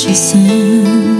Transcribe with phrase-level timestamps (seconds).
[0.00, 1.17] 说声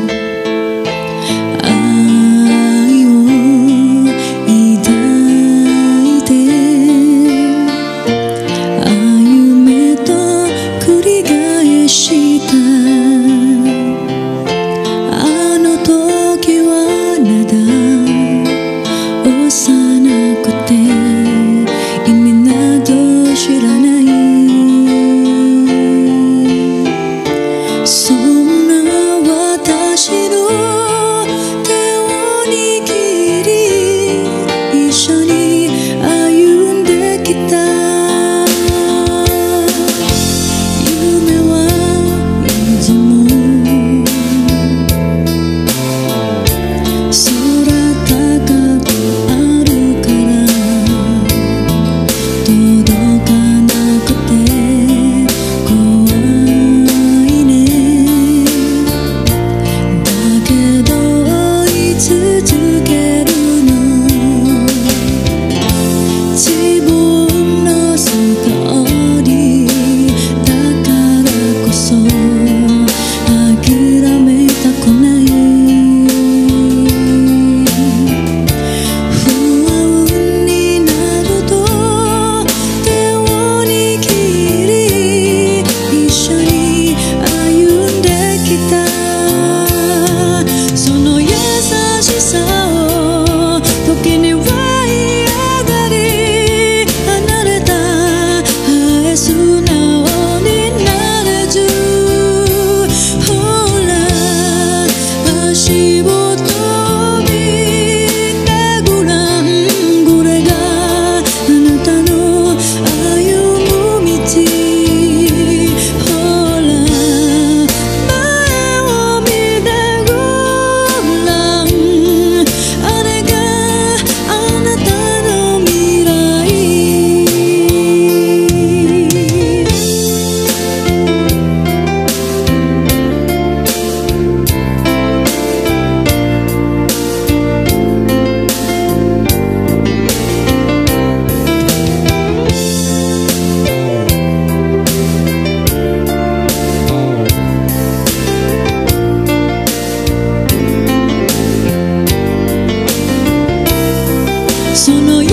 [154.79, 155.29] その優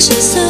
[0.00, 0.49] しさ